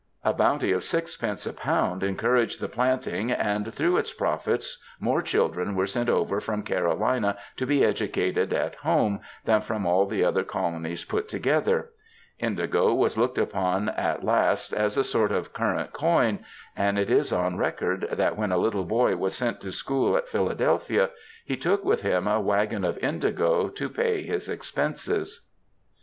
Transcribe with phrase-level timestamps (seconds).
[0.17, 1.45] *" A bounty of 6d.
[1.45, 2.01] a lb.
[2.01, 7.67] encouraged the planting, and through its profits more children were sent over from Carolina to
[7.67, 11.91] be educated at home, than from all the other colonies put together.
[12.39, 16.39] Indigo was looked upon at last as a sort of current coin,
[16.75, 20.27] and it is on record that when a little boy was sent to school at
[20.27, 21.11] Philadelphia
[21.45, 25.45] he took with him a waggon of indigo to pay his expenses.